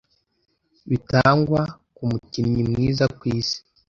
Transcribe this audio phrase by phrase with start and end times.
[0.89, 1.61] bitangwa
[1.95, 3.57] ku mukinnyi mwiza ku Isi,